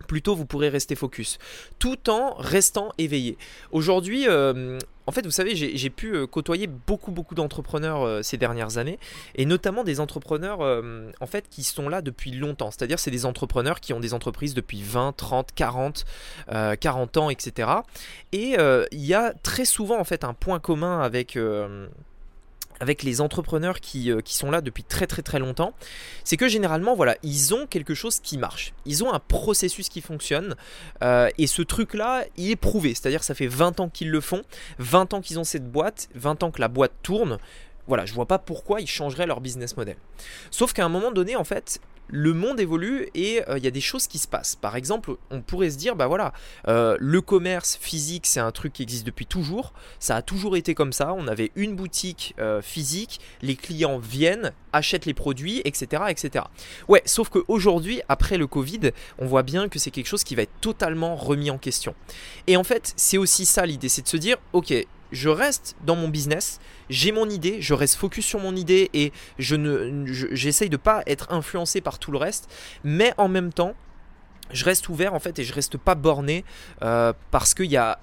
plutôt 0.06 0.34
vous 0.34 0.46
pourrez 0.46 0.68
rester 0.68 0.94
focus, 0.94 1.38
tout 1.78 2.10
en 2.10 2.34
restant 2.34 2.92
éveillé. 2.98 3.36
Aujourd'hui, 3.72 4.26
euh, 4.28 4.78
en 5.06 5.12
fait, 5.12 5.24
vous 5.24 5.30
savez, 5.30 5.56
j'ai 5.56 5.90
pu 5.90 6.14
euh, 6.14 6.26
côtoyer 6.26 6.66
beaucoup, 6.66 7.10
beaucoup 7.10 7.34
d'entrepreneurs 7.34 8.02
euh, 8.02 8.22
ces 8.22 8.36
dernières 8.36 8.78
années, 8.78 8.98
et 9.34 9.44
notamment 9.44 9.84
des 9.84 10.00
entrepreneurs 10.00 10.60
en 11.20 11.26
fait 11.26 11.48
qui 11.48 11.64
sont 11.64 11.88
là 11.88 12.02
depuis 12.02 12.32
longtemps. 12.32 12.70
C'est-à-dire, 12.70 12.98
c'est 12.98 13.10
des 13.10 13.26
entrepreneurs 13.26 13.80
qui 13.80 13.92
ont 13.92 14.00
des 14.00 14.14
entreprises 14.14 14.54
depuis 14.54 14.82
20, 14.82 15.16
30, 15.16 15.52
40, 15.54 16.04
40 16.80 17.16
ans, 17.16 17.30
etc. 17.30 17.68
Et 18.32 18.56
il 18.92 19.04
y 19.04 19.14
a 19.14 19.32
très 19.42 19.64
souvent 19.64 19.98
en 19.98 20.04
fait 20.04 20.24
un 20.24 20.34
point 20.34 20.58
commun 20.58 21.00
avec 21.00 21.36
avec 22.80 23.02
les 23.02 23.20
entrepreneurs 23.20 23.80
qui, 23.80 24.10
euh, 24.10 24.20
qui, 24.20 24.34
sont 24.34 24.50
là 24.50 24.60
depuis 24.60 24.82
très 24.82 25.06
très 25.06 25.22
très 25.22 25.38
longtemps, 25.38 25.74
c'est 26.24 26.36
que 26.36 26.48
généralement, 26.48 26.94
voilà, 26.94 27.16
ils 27.22 27.54
ont 27.54 27.66
quelque 27.66 27.94
chose 27.94 28.20
qui 28.20 28.38
marche. 28.38 28.72
Ils 28.86 29.04
ont 29.04 29.12
un 29.12 29.20
processus 29.20 29.88
qui 29.88 30.00
fonctionne. 30.00 30.56
Euh, 31.02 31.28
et 31.38 31.46
ce 31.46 31.62
truc-là, 31.62 32.24
il 32.36 32.50
est 32.50 32.56
prouvé. 32.56 32.94
C'est-à-dire 32.94 33.22
ça 33.22 33.34
fait 33.34 33.46
20 33.46 33.80
ans 33.80 33.88
qu'ils 33.88 34.10
le 34.10 34.20
font, 34.20 34.42
20 34.78 35.14
ans 35.14 35.20
qu'ils 35.20 35.38
ont 35.38 35.44
cette 35.44 35.70
boîte, 35.70 36.08
20 36.14 36.42
ans 36.42 36.50
que 36.50 36.60
la 36.60 36.68
boîte 36.68 36.92
tourne. 37.02 37.38
Voilà, 37.86 38.06
je 38.06 38.14
vois 38.14 38.26
pas 38.26 38.38
pourquoi 38.38 38.80
ils 38.80 38.86
changeraient 38.86 39.26
leur 39.26 39.40
business 39.40 39.76
model. 39.76 39.96
Sauf 40.50 40.72
qu'à 40.72 40.84
un 40.84 40.88
moment 40.88 41.10
donné, 41.10 41.36
en 41.36 41.44
fait, 41.44 41.80
le 42.10 42.32
monde 42.32 42.60
évolue 42.60 43.08
et 43.14 43.42
euh, 43.48 43.58
il 43.58 43.64
y 43.64 43.66
a 43.66 43.70
des 43.70 43.80
choses 43.80 44.06
qui 44.06 44.18
se 44.18 44.28
passent. 44.28 44.56
Par 44.56 44.76
exemple, 44.76 45.16
on 45.30 45.40
pourrait 45.40 45.70
se 45.70 45.76
dire, 45.76 45.96
bah 45.96 46.06
voilà, 46.06 46.32
euh, 46.68 46.96
le 47.00 47.20
commerce 47.20 47.78
physique, 47.80 48.26
c'est 48.26 48.40
un 48.40 48.50
truc 48.50 48.72
qui 48.72 48.82
existe 48.82 49.06
depuis 49.06 49.26
toujours. 49.26 49.72
Ça 49.98 50.16
a 50.16 50.22
toujours 50.22 50.56
été 50.56 50.74
comme 50.74 50.92
ça. 50.92 51.14
On 51.14 51.28
avait 51.28 51.50
une 51.56 51.74
boutique 51.74 52.34
euh, 52.38 52.62
physique, 52.62 53.20
les 53.42 53.56
clients 53.56 53.98
viennent, 53.98 54.52
achètent 54.72 55.06
les 55.06 55.14
produits, 55.14 55.62
etc., 55.64 56.04
etc. 56.08 56.44
Ouais, 56.88 57.02
sauf 57.06 57.28
qu'aujourd'hui, 57.28 58.02
après 58.08 58.38
le 58.38 58.46
Covid, 58.46 58.90
on 59.18 59.26
voit 59.26 59.42
bien 59.42 59.68
que 59.68 59.78
c'est 59.78 59.90
quelque 59.90 60.06
chose 60.06 60.24
qui 60.24 60.34
va 60.34 60.42
être 60.42 60.60
totalement 60.60 61.16
remis 61.16 61.50
en 61.50 61.58
question. 61.58 61.94
Et 62.46 62.56
en 62.56 62.64
fait, 62.64 62.92
c'est 62.96 63.18
aussi 63.18 63.46
ça 63.46 63.66
l'idée, 63.66 63.88
c'est 63.88 64.02
de 64.02 64.08
se 64.08 64.16
dire, 64.16 64.36
ok, 64.52 64.72
je 65.12 65.28
reste 65.28 65.76
dans 65.84 65.96
mon 65.96 66.08
business, 66.08 66.60
j'ai 66.88 67.12
mon 67.12 67.28
idée, 67.28 67.60
je 67.60 67.74
reste 67.74 67.96
focus 67.96 68.24
sur 68.24 68.40
mon 68.40 68.56
idée 68.56 68.90
et 68.94 69.12
je 69.38 69.56
ne, 69.56 70.04
j'essaye 70.06 70.70
de 70.70 70.76
pas 70.76 71.02
être 71.06 71.32
influencé 71.32 71.80
par 71.80 71.98
tout 71.98 72.10
le 72.12 72.18
reste, 72.18 72.50
mais 72.84 73.12
en 73.16 73.28
même 73.28 73.52
temps, 73.52 73.74
je 74.52 74.64
reste 74.64 74.88
ouvert 74.88 75.14
en 75.14 75.20
fait 75.20 75.38
et 75.38 75.44
je 75.44 75.52
reste 75.52 75.78
pas 75.78 75.94
borné 75.94 76.44
euh, 76.82 77.12
parce 77.30 77.54
qu'il 77.54 77.70
y 77.70 77.76
a 77.76 77.98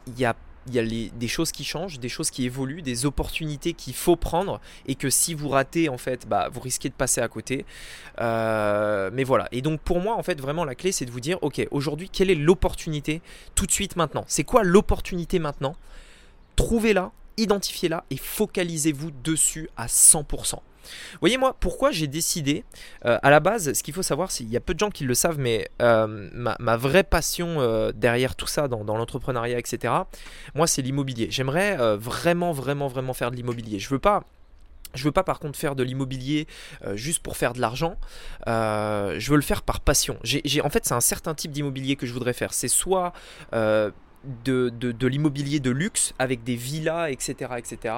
des 0.66 1.28
choses 1.28 1.52
qui 1.52 1.64
changent, 1.64 2.00
des 2.00 2.10
choses 2.10 2.30
qui 2.30 2.46
évoluent, 2.46 2.82
des 2.82 3.06
opportunités 3.06 3.74
qu'il 3.74 3.94
faut 3.94 4.16
prendre 4.16 4.62
et 4.86 4.96
que 4.96 5.10
si 5.10 5.34
vous 5.34 5.50
ratez 5.50 5.90
en 5.90 5.98
fait, 5.98 6.28
bah, 6.28 6.50
vous 6.52 6.60
risquez 6.60 6.90
de 6.90 6.94
passer 6.94 7.22
à 7.22 7.28
côté. 7.28 7.66
Euh, 8.20 9.10
mais 9.14 9.24
voilà. 9.24 9.48
Et 9.52 9.62
donc 9.62 9.82
pour 9.82 10.00
moi 10.00 10.16
en 10.16 10.24
fait 10.24 10.40
vraiment 10.40 10.66
la 10.66 10.76
clé 10.76 10.92
c'est 10.92 11.06
de 11.06 11.12
vous 11.12 11.20
dire 11.20 11.38
ok 11.42 11.68
aujourd'hui 11.72 12.10
quelle 12.10 12.30
est 12.30 12.36
l'opportunité 12.36 13.22
tout 13.56 13.66
de 13.66 13.72
suite 13.72 13.96
maintenant? 13.96 14.24
C'est 14.28 14.44
quoi 14.44 14.64
l'opportunité 14.64 15.40
maintenant? 15.40 15.76
Trouvez-la, 16.58 17.12
identifiez-la 17.38 18.04
et 18.10 18.18
focalisez-vous 18.18 19.12
dessus 19.24 19.70
à 19.78 19.88
100%. 19.88 20.60
Voyez 21.22 21.38
moi 21.38 21.56
pourquoi 21.60 21.92
j'ai 21.92 22.08
décidé 22.08 22.64
euh, 23.06 23.20
à 23.22 23.30
la 23.30 23.40
base 23.40 23.74
ce 23.74 23.84
qu'il 23.84 23.94
faut 23.94 24.04
savoir 24.04 24.30
qu'il 24.30 24.50
y 24.50 24.58
a 24.58 24.60
peu 24.60 24.74
de 24.74 24.80
gens 24.80 24.90
qui 24.90 25.04
le 25.04 25.14
savent 25.14 25.40
mais 25.40 25.70
euh, 25.82 26.30
ma, 26.34 26.78
vraie 26.78 27.04
passion 27.04 27.58
euh, 27.60 27.92
derrière 27.94 28.36
tout 28.36 28.48
ça 28.48 28.68
dans, 28.68 28.84
l'entrepreneuriat 28.84 29.60
etc 29.60 29.94
moi 30.56 30.66
c'est 30.66 30.82
l'immobilier 30.82 31.28
j'aimerais 31.30 31.78
vraiment 31.98 32.52
vraiment 32.52 32.88
vraiment 32.88 33.14
faire 33.14 33.32
de 33.32 33.36
l'immobilier 33.36 33.80
je 33.80 33.90
veux 33.90 34.00
pas 34.00 34.24
je 34.96 35.04
veux 35.04 35.12
pas 35.12 35.24
par 35.24 35.40
contre 35.40 35.60
faire 35.60 35.76
de 35.76 35.84
l'immobilier 35.84 36.48
juste 36.94 37.22
pour 37.22 37.36
faire 37.36 37.54
de 37.54 37.60
l'argent. 37.60 37.98
je 38.48 39.30
veux 39.30 39.36
le 39.36 39.42
faire 39.42 39.62
par 39.62 39.82
passion. 39.82 40.18
En 40.64 40.70
fait, 40.70 40.86
c'est 40.86 40.94
un 40.94 41.02
certain 41.02 41.36
type 41.36 41.52
d'immobilier 41.52 41.98
que 41.98 42.08
je 42.08 42.14
voudrais 42.14 42.34
faire. 42.34 42.54
C'est 42.54 42.70
soit 42.70 43.12
de, 44.44 45.08
l'immobilier 45.08 45.60
de 45.60 45.72
luxe 45.72 46.14
avec 46.20 46.44
des 46.44 46.56
villas, 46.56 47.10
etc., 47.10 47.52
etc., 47.58 47.96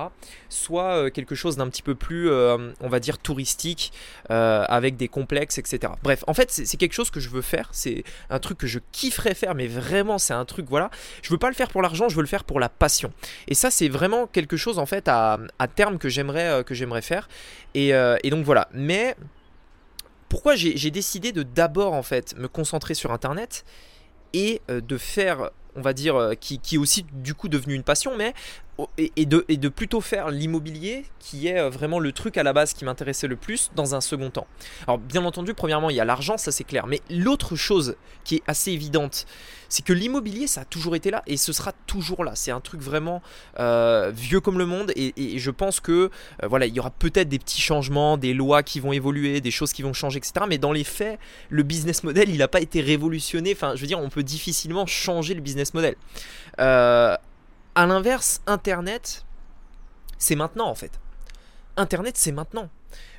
soit 0.49 0.93
euh, 0.93 1.09
quelque 1.09 1.35
chose 1.35 1.57
d'un 1.57 1.67
petit 1.67 1.81
peu 1.81 1.95
plus, 1.95 2.29
euh, 2.29 2.71
on 2.81 2.89
va 2.89 2.99
dire, 2.99 3.17
touristique, 3.17 3.91
euh, 4.29 4.63
avec 4.67 4.97
des 4.97 5.07
complexes, 5.07 5.57
etc. 5.57 5.93
Bref, 6.03 6.23
en 6.27 6.33
fait, 6.33 6.51
c'est 6.51 6.77
quelque 6.77 6.93
chose 6.93 7.09
que 7.09 7.19
je 7.19 7.29
veux 7.29 7.41
faire. 7.41 7.69
C'est 7.71 8.03
un 8.29 8.39
truc 8.39 8.57
que 8.57 8.67
je 8.67 8.79
kifferais 8.91 9.33
faire, 9.33 9.55
mais 9.55 9.67
vraiment, 9.67 10.17
c'est 10.17 10.33
un 10.33 10.45
truc, 10.45 10.67
voilà. 10.69 10.89
Je 11.21 11.29
veux 11.29 11.37
pas 11.37 11.49
le 11.49 11.55
faire 11.55 11.69
pour 11.69 11.81
l'argent, 11.81 12.09
je 12.09 12.15
veux 12.15 12.21
le 12.21 12.27
faire 12.27 12.43
pour 12.43 12.59
la 12.59 12.69
passion. 12.69 13.11
Et 13.47 13.55
ça, 13.55 13.71
c'est 13.71 13.89
vraiment 13.89 14.27
quelque 14.27 14.57
chose, 14.57 14.79
en 14.79 14.85
fait, 14.85 15.07
à, 15.07 15.39
terme 15.75 15.97
que 15.97 16.09
j'aimerais 16.09 17.01
faire. 17.01 17.27
Et 17.73 17.91
donc 18.29 18.45
voilà. 18.45 18.69
Mais 18.73 19.15
pourquoi 20.27 20.55
j'ai 20.55 20.91
décidé 20.91 21.31
de 21.31 21.43
d'abord, 21.43 21.93
en 21.93 22.03
fait, 22.03 22.35
me 22.37 22.47
concentrer 22.47 22.93
sur 22.93 23.11
Internet 23.11 23.65
et 24.33 24.61
de 24.67 24.97
faire 24.97 25.49
on 25.79 25.81
va 25.81 25.93
dire, 25.93 26.15
euh, 26.15 26.35
qui, 26.35 26.59
qui, 26.59 26.75
est 26.75 26.77
aussi 26.77 27.05
du 27.13 27.33
coup 27.33 27.47
devenu 27.47 27.73
une 27.73 27.83
passion, 27.83 28.15
mais 28.17 28.33
et, 28.97 29.25
de, 29.25 29.69
plutôt 29.69 30.01
faire 30.01 30.29
l'immobilier 30.29 31.05
qui 31.19 31.47
est 31.47 31.59
euh, 31.59 31.69
vraiment 31.69 31.99
le 31.99 32.11
truc 32.11 32.37
à 32.37 32.43
la 32.43 32.53
base 32.53 32.73
qui 32.73 32.85
m'intéressait 32.85 33.27
le 33.27 33.35
plus 33.35 33.71
dans 33.75 33.95
un 33.95 34.01
second 34.01 34.29
temps. 34.29 34.47
Alors 34.87 34.97
bien 34.97 35.23
entendu, 35.25 35.53
premièrement, 35.53 35.89
il 35.89 35.95
y 35.95 35.99
a 35.99 36.05
l'argent, 36.05 36.37
ça 36.37 36.51
c'est 36.51 36.63
clair, 36.63 36.87
mais 36.87 37.01
l'autre 37.09 37.55
chose 37.55 37.95
qui 38.23 38.35
est 38.35 38.43
assez 38.47 38.71
évidente, 38.71 39.25
c'est 39.69 39.85
que 39.85 39.93
l'immobilier, 39.93 40.47
ça 40.47 40.61
a 40.61 40.65
toujours 40.65 40.95
été 40.95 41.11
là 41.11 41.23
et 41.27 41.37
ce 41.37 41.53
sera 41.53 41.71
toujours 41.85 42.23
là. 42.23 42.33
C'est 42.35 42.51
un 42.51 42.59
truc 42.59 42.81
vraiment 42.81 43.21
euh, 43.59 44.11
vieux 44.13 44.39
comme 44.41 44.57
le 44.57 44.65
monde 44.65 44.91
et, 44.95 45.13
je 45.37 45.51
pense 45.51 45.79
que 45.79 45.91
euh, 45.91 46.47
voilà, 46.47 46.65
il 46.65 46.73
y 46.73 46.79
aura 46.79 46.89
peut-être 46.89 47.29
des 47.29 47.39
petits 47.39 47.61
changements, 47.61 48.17
des 48.17 48.33
lois 48.33 48.63
qui 48.63 48.79
vont 48.79 48.91
évoluer, 48.91 49.41
des 49.41 49.51
choses 49.51 49.71
qui 49.71 49.83
vont 49.83 49.93
changer, 49.93 50.17
etc. 50.17 50.45
Mais 50.47 50.57
dans 50.57 50.71
les 50.71 50.83
faits, 50.83 51.19
le 51.49 51.63
business 51.63 52.03
model, 52.03 52.29
il 52.29 52.39
n'a 52.39 52.47
pas 52.47 52.61
été 52.61 52.81
révolutionné. 52.81 53.53
Enfin, 53.53 53.73
je 53.75 53.81
veux 53.81 53.87
dire, 53.87 53.99
on 53.99 54.09
peut 54.09 54.23
difficilement 54.23 54.85
changer 54.85 55.35
le 55.35 55.41
business 55.41 55.73
model. 55.73 55.95
Euh, 56.59 57.15
à 57.79 57.85
l'inverse, 57.85 58.41
Internet, 58.45 59.23
c'est 60.17 60.35
maintenant 60.35 60.67
en 60.67 60.75
fait. 60.75 60.99
Internet, 61.77 62.17
c'est 62.17 62.33
maintenant. 62.33 62.69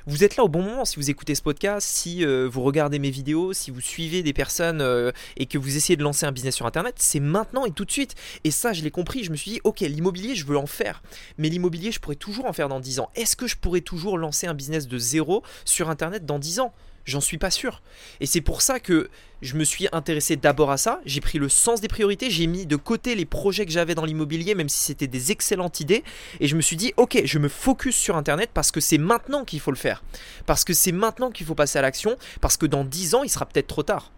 Vous 0.05 0.23
êtes 0.23 0.35
là 0.35 0.43
au 0.43 0.49
bon 0.49 0.61
moment 0.61 0.85
si 0.85 0.97
vous 0.97 1.09
écoutez 1.09 1.33
ce 1.33 1.41
podcast, 1.41 1.87
si 1.87 2.23
euh, 2.23 2.47
vous 2.47 2.61
regardez 2.61 2.99
mes 2.99 3.09
vidéos, 3.09 3.53
si 3.53 3.71
vous 3.71 3.81
suivez 3.81 4.21
des 4.21 4.33
personnes 4.33 4.81
euh, 4.81 5.11
et 5.35 5.47
que 5.47 5.57
vous 5.57 5.77
essayez 5.77 5.97
de 5.97 6.03
lancer 6.03 6.27
un 6.27 6.31
business 6.31 6.53
sur 6.53 6.67
Internet, 6.67 6.93
c'est 6.99 7.19
maintenant 7.19 7.65
et 7.65 7.71
tout 7.71 7.85
de 7.85 7.91
suite. 7.91 8.13
Et 8.43 8.51
ça, 8.51 8.71
je 8.71 8.83
l'ai 8.83 8.91
compris, 8.91 9.23
je 9.23 9.31
me 9.31 9.35
suis 9.35 9.49
dit, 9.49 9.61
ok, 9.63 9.79
l'immobilier, 9.79 10.35
je 10.35 10.45
veux 10.45 10.57
en 10.57 10.67
faire. 10.67 11.01
Mais 11.39 11.49
l'immobilier, 11.49 11.91
je 11.91 11.99
pourrais 11.99 12.15
toujours 12.15 12.45
en 12.45 12.53
faire 12.53 12.69
dans 12.69 12.79
10 12.79 12.99
ans. 12.99 13.09
Est-ce 13.15 13.35
que 13.35 13.47
je 13.47 13.57
pourrais 13.57 13.81
toujours 13.81 14.19
lancer 14.19 14.45
un 14.45 14.53
business 14.53 14.87
de 14.87 14.99
zéro 14.99 15.41
sur 15.65 15.89
Internet 15.89 16.23
dans 16.27 16.37
10 16.37 16.59
ans? 16.59 16.71
J'en 17.11 17.19
suis 17.19 17.37
pas 17.37 17.51
sûr. 17.51 17.81
Et 18.21 18.25
c'est 18.25 18.39
pour 18.39 18.61
ça 18.61 18.79
que 18.79 19.09
je 19.41 19.55
me 19.55 19.65
suis 19.65 19.89
intéressé 19.91 20.37
d'abord 20.37 20.71
à 20.71 20.77
ça. 20.77 21.01
J'ai 21.05 21.19
pris 21.19 21.39
le 21.39 21.49
sens 21.49 21.81
des 21.81 21.89
priorités. 21.89 22.29
J'ai 22.29 22.47
mis 22.47 22.65
de 22.65 22.77
côté 22.77 23.15
les 23.15 23.25
projets 23.25 23.65
que 23.65 23.71
j'avais 23.71 23.95
dans 23.95 24.05
l'immobilier, 24.05 24.55
même 24.55 24.69
si 24.69 24.79
c'était 24.79 25.07
des 25.07 25.31
excellentes 25.31 25.81
idées. 25.81 26.05
Et 26.39 26.47
je 26.47 26.55
me 26.55 26.61
suis 26.61 26.77
dit, 26.77 26.93
ok, 26.95 27.21
je 27.25 27.37
me 27.37 27.49
focus 27.49 27.95
sur 27.97 28.15
Internet 28.15 28.49
parce 28.53 28.71
que 28.71 28.79
c'est 28.79 28.97
maintenant 28.97 29.43
qu'il 29.43 29.59
faut 29.59 29.71
le 29.71 29.77
faire. 29.77 30.03
Parce 30.45 30.63
que 30.63 30.73
c'est 30.73 30.93
maintenant 30.93 31.31
qu'il 31.31 31.45
faut 31.45 31.55
passer 31.55 31.79
à 31.79 31.81
l'action. 31.81 32.15
Parce 32.39 32.55
que 32.55 32.65
dans 32.65 32.85
10 32.85 33.15
ans, 33.15 33.23
il 33.23 33.29
sera 33.29 33.45
peut-être 33.45 33.67
trop 33.67 33.83
tard. 33.83 34.11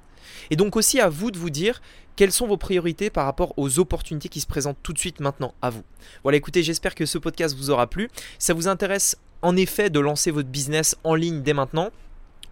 Et 0.52 0.56
donc 0.56 0.76
aussi 0.76 1.00
à 1.00 1.10
vous 1.10 1.32
de 1.32 1.40
vous 1.40 1.50
dire 1.50 1.82
quelles 2.16 2.32
sont 2.32 2.48
vos 2.48 2.58
priorités 2.58 3.10
par 3.10 3.26
rapport 3.26 3.54
aux 3.58 3.80
opportunités 3.80 4.30
qui 4.30 4.40
se 4.40 4.46
présentent 4.46 4.78
tout 4.84 4.94
de 4.94 5.00
suite 5.00 5.20
maintenant 5.20 5.56
à 5.64 5.72
vous. 5.72 5.84
Voilà, 6.22 6.38
écoutez, 6.38 6.62
j'espère 6.62 6.94
que 6.94 7.08
ce 7.08 7.18
podcast 7.18 7.56
vous 7.58 7.72
aura 7.72 7.88
plu. 7.88 8.10
Ça 8.38 8.54
vous 8.54 8.68
intéresse 8.68 9.18
en 9.42 9.56
effet 9.58 9.90
de 9.90 10.00
lancer 10.00 10.32
votre 10.32 10.50
business 10.50 10.96
en 11.04 11.16
ligne 11.16 11.42
dès 11.42 11.54
maintenant, 11.54 11.90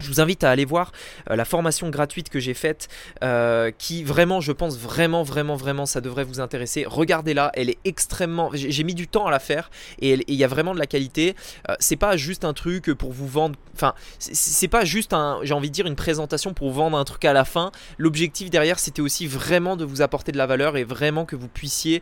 je 0.02 0.08
vous 0.08 0.22
invite 0.22 0.44
à 0.44 0.50
aller 0.50 0.66
voir 0.66 0.92
euh, 1.30 1.36
la 1.36 1.46
formation 1.46 1.90
gratuite 1.90 2.30
que 2.30 2.40
j'ai 2.40 2.54
faite, 2.54 2.88
euh, 3.24 3.72
qui 3.78 4.04
vraiment, 4.04 4.42
je 4.42 4.52
pense 4.52 4.78
vraiment, 4.78 5.24
vraiment, 5.24 5.56
vraiment, 5.56 5.86
ça 5.86 6.02
devrait 6.02 6.24
vous 6.24 6.40
intéresser. 6.40 6.86
Regardez-la, 6.88 7.52
elle 7.54 7.70
est 7.70 7.78
extrêmement. 7.86 8.50
J'ai 8.54 8.84
mis 8.84 8.96
du 8.96 9.08
temps 9.08 9.28
à 9.28 9.32
la 9.32 9.40
faire 9.40 9.70
et 10.00 10.24
il 10.28 10.36
y 10.36 10.44
a 10.44 10.48
vraiment 10.48 10.74
de 10.74 10.80
la 10.80 10.88
qualité. 10.88 11.36
Euh, 11.70 11.76
c'est 11.80 11.96
pas 11.96 12.18
juste 12.18 12.46
un 12.46 12.54
truc 12.54 12.94
pour 12.94 13.12
vous 13.12 13.28
vendre. 13.28 13.56
Enfin, 13.74 13.94
c'est 14.20 14.68
pas 14.68 14.86
juste 14.86 15.14
un, 15.14 15.40
j'ai 15.44 15.54
envie 15.54 15.70
de 15.70 15.74
dire 15.74 15.88
une 15.88 15.96
présentation 15.96 16.54
pour 16.54 16.72
vendre 16.72 16.98
un 16.98 17.04
truc 17.04 17.26
à 17.26 17.34
la 17.34 17.46
fin. 17.46 17.72
L'objectif 17.98 18.50
derrière, 18.50 18.80
c'était 18.80 19.02
aussi 19.02 19.28
vraiment 19.28 19.76
de 19.76 19.86
vous 19.86 20.02
apporter 20.02 20.32
de 20.32 20.38
la 20.38 20.48
valeur 20.48 20.78
et 20.78 20.84
vraiment 20.84 21.26
que 21.26 21.36
vous 21.36 21.48
puissiez 21.48 22.02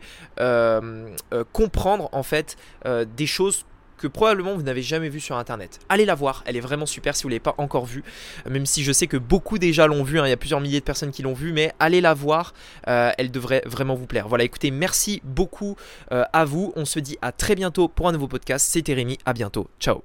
comprendre 1.52 2.08
en 2.12 2.22
fait 2.22 2.56
des 2.84 3.26
choses 3.26 3.64
que 4.00 4.08
probablement 4.08 4.54
vous 4.54 4.62
n'avez 4.62 4.82
jamais 4.82 5.08
vu 5.08 5.20
sur 5.20 5.36
internet. 5.36 5.78
Allez 5.88 6.04
la 6.04 6.14
voir, 6.14 6.42
elle 6.46 6.56
est 6.56 6.60
vraiment 6.60 6.86
super 6.86 7.14
si 7.14 7.22
vous 7.22 7.28
ne 7.28 7.34
l'avez 7.34 7.40
pas 7.40 7.54
encore 7.58 7.84
vue, 7.84 8.02
même 8.48 8.66
si 8.66 8.82
je 8.82 8.92
sais 8.92 9.06
que 9.06 9.16
beaucoup 9.16 9.58
déjà 9.58 9.86
l'ont 9.86 10.02
vue, 10.02 10.18
hein. 10.18 10.26
il 10.26 10.30
y 10.30 10.32
a 10.32 10.36
plusieurs 10.36 10.60
milliers 10.60 10.80
de 10.80 10.84
personnes 10.84 11.10
qui 11.10 11.22
l'ont 11.22 11.34
vue, 11.34 11.52
mais 11.52 11.72
allez 11.78 12.00
la 12.00 12.14
voir, 12.14 12.54
euh, 12.88 13.12
elle 13.18 13.30
devrait 13.30 13.62
vraiment 13.66 13.94
vous 13.94 14.06
plaire. 14.06 14.26
Voilà, 14.26 14.44
écoutez, 14.44 14.70
merci 14.70 15.20
beaucoup 15.22 15.76
euh, 16.12 16.24
à 16.32 16.44
vous, 16.44 16.72
on 16.76 16.84
se 16.84 16.98
dit 16.98 17.18
à 17.20 17.30
très 17.32 17.54
bientôt 17.54 17.88
pour 17.88 18.08
un 18.08 18.12
nouveau 18.12 18.28
podcast, 18.28 18.66
c'était 18.70 18.94
Rémi, 18.94 19.18
à 19.26 19.32
bientôt, 19.32 19.68
ciao 19.78 20.02